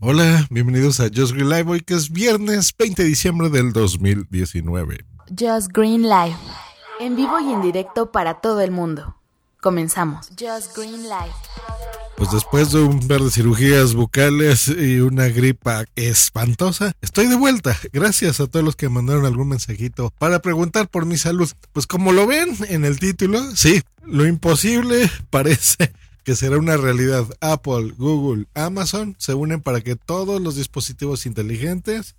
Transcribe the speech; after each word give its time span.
Hola, 0.00 0.46
bienvenidos 0.48 1.00
a 1.00 1.08
Just 1.12 1.32
Green 1.32 1.48
Live 1.48 1.68
hoy 1.68 1.80
que 1.80 1.94
es 1.94 2.12
viernes 2.12 2.72
20 2.78 3.02
de 3.02 3.08
diciembre 3.08 3.50
del 3.50 3.72
2019. 3.72 5.04
Just 5.36 5.72
Green 5.72 6.02
Live. 6.02 6.36
En 7.00 7.16
vivo 7.16 7.40
y 7.40 7.52
en 7.52 7.62
directo 7.62 8.12
para 8.12 8.34
todo 8.34 8.60
el 8.60 8.70
mundo. 8.70 9.16
Comenzamos. 9.60 10.28
Just 10.38 10.76
Green 10.76 11.02
Live. 11.02 11.34
Pues 12.16 12.30
después 12.30 12.70
de 12.70 12.80
un 12.80 13.08
par 13.08 13.22
de 13.22 13.30
cirugías 13.32 13.94
bucales 13.94 14.68
y 14.68 15.00
una 15.00 15.26
gripa 15.26 15.84
espantosa, 15.96 16.92
estoy 17.00 17.26
de 17.26 17.34
vuelta. 17.34 17.76
Gracias 17.92 18.38
a 18.38 18.46
todos 18.46 18.64
los 18.64 18.76
que 18.76 18.88
mandaron 18.88 19.26
algún 19.26 19.48
mensajito 19.48 20.12
para 20.16 20.38
preguntar 20.38 20.86
por 20.88 21.06
mi 21.06 21.18
salud. 21.18 21.50
Pues 21.72 21.88
como 21.88 22.12
lo 22.12 22.28
ven 22.28 22.56
en 22.68 22.84
el 22.84 23.00
título, 23.00 23.40
sí, 23.56 23.82
lo 24.04 24.28
imposible 24.28 25.10
parece 25.30 25.92
que 26.28 26.36
será 26.36 26.58
una 26.58 26.76
realidad. 26.76 27.24
Apple, 27.40 27.94
Google, 27.96 28.48
Amazon 28.52 29.16
se 29.16 29.32
unen 29.32 29.62
para 29.62 29.80
que 29.80 29.96
todos 29.96 30.42
los 30.42 30.56
dispositivos 30.56 31.24
inteligentes 31.24 32.16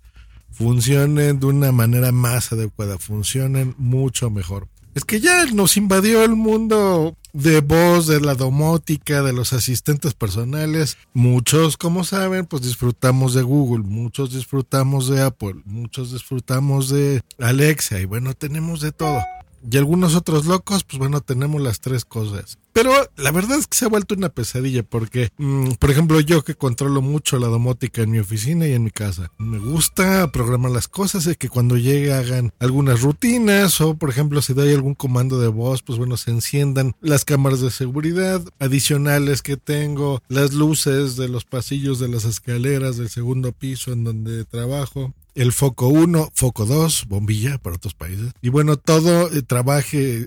funcionen 0.50 1.38
de 1.38 1.46
una 1.46 1.70
manera 1.70 2.10
más 2.10 2.50
adecuada, 2.50 2.98
funcionen 2.98 3.76
mucho 3.78 4.28
mejor. 4.28 4.66
Es 4.96 5.04
que 5.04 5.20
ya 5.20 5.46
nos 5.52 5.76
invadió 5.76 6.24
el 6.24 6.34
mundo 6.34 7.16
de 7.32 7.60
voz, 7.60 8.08
de 8.08 8.20
la 8.20 8.34
domótica, 8.34 9.22
de 9.22 9.32
los 9.32 9.52
asistentes 9.52 10.12
personales. 10.14 10.98
Muchos, 11.14 11.76
como 11.76 12.02
saben, 12.02 12.46
pues 12.46 12.62
disfrutamos 12.62 13.32
de 13.34 13.42
Google, 13.42 13.84
muchos 13.84 14.32
disfrutamos 14.32 15.08
de 15.08 15.22
Apple, 15.22 15.62
muchos 15.66 16.12
disfrutamos 16.12 16.88
de 16.88 17.22
Alexa 17.38 18.00
y 18.00 18.06
bueno, 18.06 18.34
tenemos 18.34 18.80
de 18.80 18.90
todo. 18.90 19.20
Y 19.68 19.76
algunos 19.76 20.14
otros 20.14 20.46
locos, 20.46 20.84
pues 20.84 20.98
bueno, 20.98 21.20
tenemos 21.20 21.60
las 21.60 21.80
tres 21.80 22.04
cosas. 22.04 22.58
Pero 22.72 22.92
la 23.16 23.32
verdad 23.32 23.58
es 23.58 23.66
que 23.66 23.76
se 23.76 23.84
ha 23.84 23.88
vuelto 23.88 24.14
una 24.14 24.28
pesadilla 24.28 24.82
porque, 24.82 25.30
mm, 25.38 25.72
por 25.72 25.90
ejemplo, 25.90 26.20
yo 26.20 26.44
que 26.44 26.54
controlo 26.54 27.02
mucho 27.02 27.38
la 27.38 27.48
domótica 27.48 28.02
en 28.02 28.10
mi 28.10 28.20
oficina 28.20 28.66
y 28.66 28.72
en 28.72 28.84
mi 28.84 28.90
casa, 28.90 29.32
me 29.38 29.58
gusta 29.58 30.30
programar 30.30 30.70
las 30.70 30.86
cosas 30.86 31.26
y 31.26 31.34
que 31.34 31.48
cuando 31.48 31.76
llegue 31.76 32.12
hagan 32.12 32.52
algunas 32.60 33.02
rutinas 33.02 33.80
o, 33.80 33.96
por 33.96 34.08
ejemplo, 34.08 34.40
si 34.40 34.54
doy 34.54 34.72
algún 34.72 34.94
comando 34.94 35.40
de 35.40 35.48
voz, 35.48 35.82
pues 35.82 35.98
bueno, 35.98 36.16
se 36.16 36.30
enciendan 36.30 36.94
las 37.00 37.24
cámaras 37.24 37.60
de 37.60 37.70
seguridad 37.70 38.40
adicionales 38.60 39.42
que 39.42 39.56
tengo, 39.56 40.22
las 40.28 40.54
luces 40.54 41.16
de 41.16 41.28
los 41.28 41.44
pasillos 41.44 41.98
de 41.98 42.08
las 42.08 42.24
escaleras 42.24 42.96
del 42.96 43.08
segundo 43.08 43.52
piso 43.52 43.92
en 43.92 44.04
donde 44.04 44.44
trabajo, 44.44 45.12
el 45.40 45.52
foco 45.52 45.88
1, 45.88 46.32
foco 46.34 46.66
2, 46.66 47.06
bombilla 47.08 47.56
para 47.56 47.76
otros 47.76 47.94
países. 47.94 48.30
Y 48.42 48.50
bueno, 48.50 48.76
todo 48.76 49.32
eh, 49.32 49.40
trabaje 49.40 50.26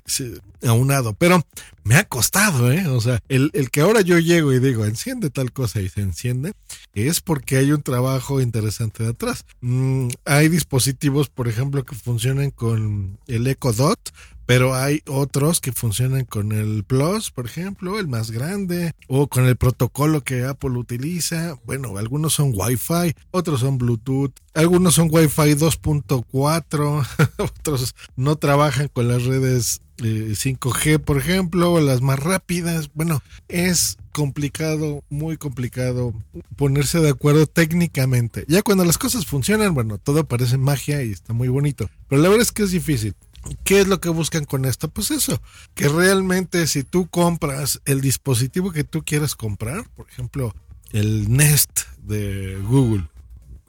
aunado, 0.65 1.13
pero 1.13 1.45
me 1.83 1.97
ha 1.97 2.03
costado, 2.05 2.71
¿eh? 2.71 2.87
O 2.87 2.99
sea, 2.99 3.19
el, 3.29 3.51
el, 3.53 3.69
que 3.69 3.81
ahora 3.81 4.01
yo 4.01 4.17
llego 4.17 4.51
y 4.53 4.59
digo, 4.59 4.85
enciende 4.85 5.29
tal 5.29 5.51
cosa 5.51 5.81
y 5.81 5.89
se 5.89 6.01
enciende, 6.01 6.53
es 6.95 7.21
porque 7.21 7.57
hay 7.57 7.71
un 7.71 7.83
trabajo 7.83 8.41
interesante 8.41 9.03
de 9.03 9.09
atrás. 9.09 9.45
Mm, 9.61 10.07
hay 10.25 10.49
dispositivos, 10.49 11.29
por 11.29 11.47
ejemplo, 11.47 11.85
que 11.85 11.93
funcionan 11.93 12.49
con 12.49 13.19
el 13.27 13.45
Echo 13.45 13.71
Dot, 13.71 13.99
pero 14.45 14.75
hay 14.75 15.01
otros 15.07 15.59
que 15.59 15.71
funcionan 15.71 16.25
con 16.25 16.51
el 16.51 16.83
Plus, 16.83 17.31
por 17.31 17.45
ejemplo, 17.45 17.99
el 17.99 18.07
más 18.07 18.31
grande, 18.31 18.93
o 19.07 19.27
con 19.27 19.45
el 19.45 19.55
protocolo 19.55 20.21
que 20.23 20.45
Apple 20.45 20.71
utiliza. 20.71 21.57
Bueno, 21.65 21.97
algunos 21.97 22.33
son 22.33 22.51
Wi-Fi, 22.53 23.15
otros 23.31 23.61
son 23.61 23.77
Bluetooth, 23.77 24.33
algunos 24.53 24.95
son 24.95 25.09
Wi-Fi 25.11 25.55
2.4, 25.55 27.07
otros 27.37 27.95
no 28.15 28.35
trabajan 28.35 28.87
con 28.87 29.07
las 29.07 29.23
redes 29.23 29.81
5G, 29.97 30.87
eh, 30.87 30.99
por 30.99 31.17
ejemplo, 31.17 31.79
las 31.79 32.01
más 32.01 32.19
rápidas. 32.19 32.89
Bueno, 32.93 33.21
es 33.47 33.97
complicado, 34.11 35.03
muy 35.09 35.37
complicado 35.37 36.13
ponerse 36.55 36.99
de 36.99 37.09
acuerdo 37.09 37.47
técnicamente. 37.47 38.45
Ya 38.47 38.61
cuando 38.61 38.85
las 38.85 38.97
cosas 38.97 39.25
funcionan, 39.25 39.73
bueno, 39.73 39.97
todo 39.97 40.25
parece 40.25 40.57
magia 40.57 41.03
y 41.03 41.11
está 41.11 41.33
muy 41.33 41.47
bonito. 41.47 41.89
Pero 42.07 42.21
la 42.21 42.29
verdad 42.29 42.43
es 42.43 42.51
que 42.51 42.63
es 42.63 42.71
difícil. 42.71 43.15
¿Qué 43.63 43.81
es 43.81 43.87
lo 43.87 43.99
que 43.99 44.09
buscan 44.09 44.45
con 44.45 44.65
esto? 44.65 44.89
Pues 44.89 45.11
eso, 45.11 45.41
que 45.75 45.89
realmente 45.89 46.65
si 46.67 46.83
tú 46.83 47.07
compras 47.07 47.81
el 47.85 48.01
dispositivo 48.01 48.71
que 48.71 48.83
tú 48.83 49.03
quieras 49.03 49.35
comprar, 49.35 49.89
por 49.95 50.07
ejemplo, 50.09 50.55
el 50.91 51.31
Nest 51.31 51.81
de 52.03 52.57
Google, 52.63 53.07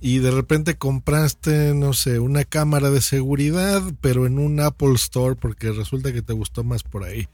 y 0.01 0.19
de 0.19 0.31
repente 0.31 0.77
compraste, 0.77 1.73
no 1.75 1.95
sé, 1.95 2.19
una 2.19 2.45
cámara 2.45 2.91
de 2.91 3.01
seguridad, 3.01 3.83
pero 4.03 4.27
en 4.27 4.39
un 4.39 4.61
Apple 4.61 4.93
Store 4.97 5.35
porque 5.35 5.73
resulta 5.73 6.13
que 6.13 6.21
te 6.21 6.35
gustó 6.35 6.63
más 6.63 6.83
por 6.83 7.05
ahí. 7.05 7.27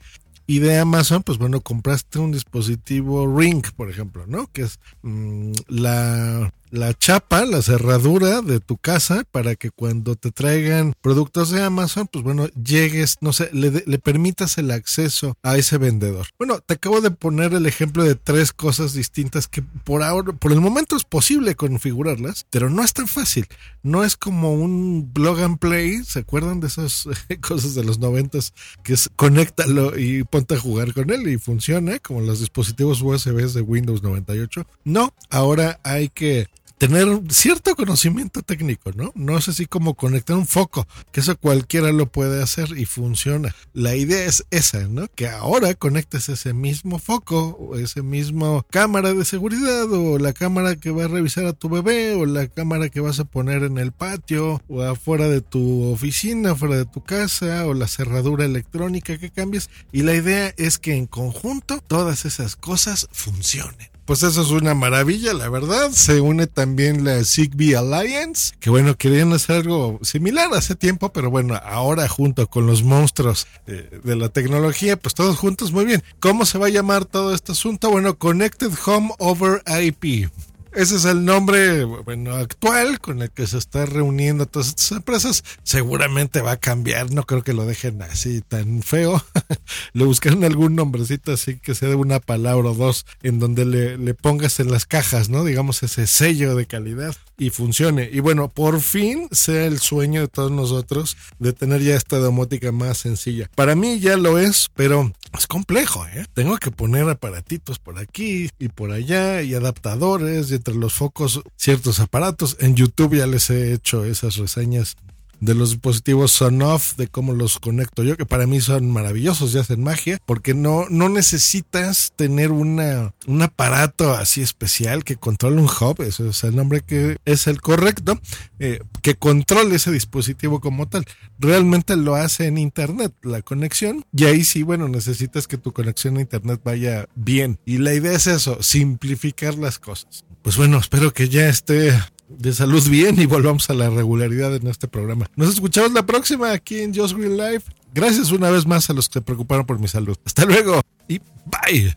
Y 0.47 0.61
de 0.61 0.79
Amazon, 0.79 1.23
pues 1.23 1.39
bueno, 1.39 1.61
compraste 1.61 2.21
un 2.21 2.33
dispositivo 2.33 3.37
Ring, 3.37 3.65
por 3.77 3.91
ejemplo, 3.91 4.25
¿no? 4.27 4.47
Que 4.53 4.63
es 4.63 4.79
mm, 5.03 5.53
la 5.69 6.53
la 6.71 6.95
chapa, 6.95 7.45
la 7.45 7.63
cerradura 7.63 8.43
de 8.43 8.61
tu 8.61 8.77
casa 8.77 9.25
para 9.31 9.57
que 9.57 9.71
cuando 9.71 10.17
te 10.17 10.31
traigan 10.31 10.95
productos 11.01 11.51
de 11.51 11.63
Amazon, 11.63 12.09
pues 12.11 12.25
bueno, 12.25 12.47
llegues, 12.49 13.17
no 13.21 13.33
sé, 13.33 13.51
le, 13.53 13.71
permitas 13.99 14.59
el 14.59 14.71
acceso 14.71 15.37
a 15.43 15.57
ese 15.57 15.79
vendedor. 15.79 16.29
Bueno, 16.39 16.61
te 16.61 16.75
acabo 16.75 17.01
de 17.01 17.11
poner 17.11 17.55
el 17.55 17.67
ejemplo 17.67 18.05
de 18.05 18.15
tres 18.15 18.53
cosas 18.53 18.95
distintas 18.95 19.49
que 19.49 19.63
por 19.63 20.03
ahora, 20.03 20.33
por 20.33 20.53
el 20.53 20.61
momento 20.61 20.97
es 20.97 21.05
posible 21.05 21.55
configurarlas, 21.55 22.47
pero 22.51 22.71
no 22.71 22.83
es 22.83 22.93
tan 22.93 23.09
fácil. 23.09 23.47
No 23.83 24.05
es 24.05 24.17
como 24.17 24.53
un 24.53 25.13
blog 25.13 25.41
and 25.41 25.59
play, 25.59 26.05
¿se 26.05 26.21
acuerdan 26.21 26.61
de 26.61 26.69
esas 26.69 27.09
cosas 27.41 27.75
de 27.75 27.85
los 27.85 27.99
noventas 27.99 28.55
que 28.83 28.95
es 28.95 29.11
conéctalo 29.17 29.99
y 29.99 30.25
ponte 30.25 30.55
a 30.55 30.61
jugar 30.61 30.95
con 30.95 31.11
él 31.11 31.29
y 31.29 31.39
funciona 31.39 31.99
como 31.99 32.21
los 32.21 32.41
dispositivos 32.41 33.03
USB 33.03 33.53
de 33.53 33.61
Windows 33.61 34.03
98? 34.03 34.67
No, 34.85 35.13
ahora 35.31 35.81
hay 35.83 36.09
que 36.09 36.49
tener 36.81 37.21
cierto 37.29 37.77
conocimiento 37.77 38.41
técnico, 38.41 38.91
¿no? 38.95 39.13
No 39.15 39.37
es 39.37 39.49
así 39.51 39.67
como 39.67 39.93
conectar 39.93 40.35
un 40.35 40.47
foco, 40.47 40.89
que 41.13 41.21
eso 41.21 41.37
cualquiera 41.37 41.93
lo 41.93 42.07
puede 42.07 42.43
hacer 42.43 42.71
y 42.75 42.87
funciona. 42.87 43.55
La 43.75 43.97
idea 43.97 44.25
es 44.25 44.47
esa, 44.51 44.89
¿no? 44.89 45.07
Que 45.09 45.29
ahora 45.29 45.75
conectes 45.75 46.31
ese 46.31 46.55
mismo 46.55 46.99
foco 46.99 47.49
o 47.61 47.77
ese 47.77 48.01
mismo 48.01 48.65
cámara 48.71 49.13
de 49.13 49.27
seguridad 49.27 49.93
o 49.93 50.19
la 50.19 50.33
cámara 50.33 50.75
que 50.77 50.91
va 50.91 51.05
a 51.05 51.09
revisar 51.09 51.45
a 51.45 51.53
tu 51.53 51.69
bebé 51.69 52.15
o 52.15 52.25
la 52.25 52.49
cámara 52.49 52.89
que 52.89 53.01
vas 53.01 53.21
a 53.21 53.25
poner 53.25 53.63
en 53.63 53.77
el 53.77 53.93
patio 53.93 54.63
o 54.67 54.81
afuera 54.81 55.29
de 55.29 55.43
tu 55.43 55.83
oficina, 55.93 56.55
fuera 56.55 56.79
de 56.79 56.87
tu 56.87 57.05
casa 57.05 57.67
o 57.67 57.75
la 57.75 57.89
cerradura 57.89 58.47
electrónica 58.47 59.19
que 59.19 59.29
cambies 59.29 59.69
y 59.93 60.01
la 60.01 60.15
idea 60.15 60.55
es 60.57 60.79
que 60.79 60.95
en 60.97 61.07
conjunto 61.07 61.83
todas 61.87 62.25
esas 62.25 62.57
cosas 62.57 63.07
funcionen 63.13 63.91
pues 64.11 64.25
eso 64.25 64.43
es 64.43 64.51
una 64.51 64.75
maravilla, 64.75 65.33
la 65.35 65.49
verdad. 65.49 65.93
Se 65.93 66.21
une 66.21 66.49
también 66.49 67.05
la 67.05 67.23
Zigbee 67.23 67.77
Alliance, 67.77 68.53
que 68.59 68.69
bueno, 68.69 68.97
querían 68.97 69.33
hacer 69.33 69.59
algo 69.59 70.01
similar 70.03 70.49
hace 70.53 70.75
tiempo, 70.75 71.13
pero 71.13 71.31
bueno, 71.31 71.55
ahora 71.65 72.09
junto 72.09 72.49
con 72.49 72.67
los 72.67 72.83
monstruos 72.83 73.47
de, 73.69 73.89
de 74.03 74.17
la 74.17 74.29
tecnología, 74.29 74.97
pues 74.97 75.15
todos 75.15 75.39
juntos, 75.39 75.71
muy 75.71 75.85
bien. 75.85 76.03
¿Cómo 76.19 76.45
se 76.45 76.59
va 76.59 76.67
a 76.67 76.71
llamar 76.71 77.05
todo 77.05 77.33
este 77.33 77.53
asunto? 77.53 77.89
Bueno, 77.89 78.19
Connected 78.19 78.73
Home 78.85 79.11
Over 79.21 79.63
IP. 79.81 80.29
Ese 80.73 80.97
es 80.97 81.05
el 81.05 81.25
nombre 81.25 81.85
bueno, 81.85 82.35
actual 82.35 83.01
con 83.01 83.23
el 83.23 83.31
que 83.31 83.47
se 83.47 83.59
está 83.59 83.87
reuniendo 83.87 84.47
todas 84.47 84.69
estas 84.69 84.93
empresas. 84.93 85.45
Seguramente 85.65 86.43
va 86.43 86.53
a 86.53 86.57
cambiar, 86.57 87.11
no 87.11 87.25
creo 87.25 87.43
que 87.43 87.53
lo 87.53 87.67
dejen 87.67 88.01
así 88.03 88.41
tan 88.41 88.83
feo. 88.83 89.23
le 89.93 90.05
buscaron 90.05 90.45
algún 90.45 90.77
nombrecito 90.77 91.33
así 91.33 91.59
que 91.59 91.75
sea 91.75 91.89
de 91.89 91.97
una 91.97 92.21
palabra 92.21 92.69
o 92.69 92.75
dos 92.75 93.05
en 93.23 93.41
donde 93.41 93.65
le, 93.65 93.99
le 93.99 94.15
pongas 94.15 94.61
en 94.61 94.71
las 94.71 94.87
cajas, 94.87 95.29
¿no? 95.29 95.45
Digamos 95.45 95.83
ese 95.83 96.07
sello 96.07 96.55
de 96.55 96.67
calidad 96.67 97.17
y 97.37 97.51
funcione. 97.51 98.09
Y 98.13 98.21
bueno, 98.21 98.49
por 98.49 98.81
fin 98.81 99.29
sea 99.33 99.65
el 99.65 99.81
sueño 99.81 100.21
de 100.21 100.29
todos 100.29 100.53
nosotros 100.53 101.17
de 101.39 101.53
tener 101.53 101.83
ya 101.83 101.97
esta 101.97 102.19
domótica 102.19 102.71
más 102.71 102.99
sencilla. 102.99 103.51
Para 103.55 103.75
mí 103.75 103.99
ya 103.99 104.17
lo 104.17 104.39
es, 104.39 104.71
pero 104.75 105.13
es 105.39 105.47
complejo, 105.47 106.07
¿eh? 106.07 106.27
Tengo 106.35 106.57
que 106.59 106.71
poner 106.71 107.09
aparatitos 107.09 107.79
por 107.79 107.99
aquí 107.99 108.51
y 108.59 108.69
por 108.69 108.91
allá 108.91 109.43
y 109.43 109.55
adaptadores 109.55 110.51
y 110.51 110.55
entre 110.55 110.75
los 110.75 110.95
focos 110.95 111.43
ciertos 111.57 112.01
aparatos. 112.01 112.57
En 112.61 112.75
YouTube 112.75 113.17
ya 113.17 113.27
les 113.27 113.51
he 113.51 113.73
hecho 113.73 114.05
esas 114.05 114.37
reseñas 114.37 114.97
de 115.41 115.55
los 115.55 115.71
dispositivos 115.71 116.33
son 116.33 116.63
off, 116.63 116.97
de 116.97 117.09
cómo 117.09 117.33
los 117.33 117.59
conecto 117.59 118.03
yo, 118.03 118.17
que 118.17 118.27
para 118.27 118.47
mí 118.47 118.61
son 118.61 118.91
maravillosos 118.91 119.55
y 119.55 119.59
hacen 119.59 119.83
magia, 119.83 120.19
porque 120.27 120.55
no, 120.55 120.87
no 120.91 121.09
necesitas 121.09 122.13
tener 122.17 122.53
una, 122.53 123.15
un 123.27 123.43
aparato 123.43 124.13
así 124.13 124.43
especial 124.43 125.05
que 125.05 125.17
controle 125.17 125.61
un 125.61 125.69
hub, 125.69 126.03
eso 126.03 126.29
es 126.29 126.45
el 126.45 126.55
nombre 126.55 126.83
que 126.83 127.17
es 127.25 127.47
el 127.47 127.61
correcto, 127.61 128.21
eh, 128.59 128.81
que 129.03 129.15
controle 129.15 129.77
ese 129.77 129.91
dispositivo 129.91 130.61
como 130.61 130.89
tal. 130.89 131.05
Realmente 131.39 131.97
lo 131.97 132.15
hace 132.15 132.47
en 132.47 132.59
Internet, 132.59 133.13
la 133.23 133.43
conexión, 133.43 134.05
y 134.13 134.25
ahí 134.25 134.45
sí, 134.45 134.63
bueno, 134.63 134.89
necesitas 134.89 135.47
que 135.47 135.59
tu 135.59 135.73
conexión 135.73 136.17
a 136.17 136.21
Internet 136.21 136.61
vaya 136.65 137.07
bien. 137.15 137.59
Y 137.65 137.79
la 137.79 137.95
idea 137.95 138.13
es 138.13 138.27
eso, 138.27 138.63
simplificar 138.63 139.55
las 139.55 139.79
cosas. 139.79 140.25
Pues 140.43 140.57
bueno, 140.57 140.79
espero 140.79 141.13
que 141.13 141.29
ya 141.29 141.49
esté 141.49 141.93
de 142.39 142.53
salud 142.53 142.83
bien 142.89 143.21
y 143.21 143.27
volvamos 143.27 143.69
a 143.71 143.75
la 143.75 143.91
regularidad 143.91 144.55
en 144.55 144.67
este 144.67 144.89
programa. 144.89 145.29
Nos 145.37 145.51
escuchamos 145.51 145.93
la 145.93 146.07
próxima 146.07 146.53
aquí 146.53 146.81
en 146.81 146.95
Just 146.95 147.17
Green 147.17 147.37
Life. 147.37 147.71
Gracias 147.93 148.31
una 148.31 148.51
vez 148.51 148.67
más 148.67 148.89
a 148.91 148.93
los 148.93 149.09
que 149.09 149.15
se 149.15 149.21
preocuparon 149.21 149.67
por 149.67 149.79
mi 149.79 149.89
salud. 149.89 150.17
Hasta 150.25 150.45
luego 150.45 150.81
y 151.09 151.21
bye. 151.47 151.97